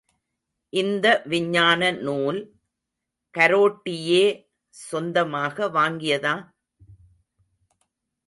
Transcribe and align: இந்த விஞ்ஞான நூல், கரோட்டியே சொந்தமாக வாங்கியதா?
இந்த 0.73 1.07
விஞ்ஞான 1.25 1.91
நூல், 1.99 2.39
கரோட்டியே 3.35 4.23
சொந்தமாக 4.69 5.67
வாங்கியதா? 5.69 6.35